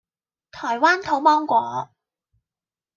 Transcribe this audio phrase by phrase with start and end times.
[0.49, 1.91] 台灣土芒果